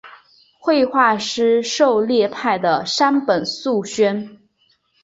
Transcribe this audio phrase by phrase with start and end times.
[0.57, 4.39] 绘画师事狩野派的山本素轩。